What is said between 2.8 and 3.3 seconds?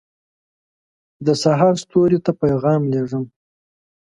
لېږم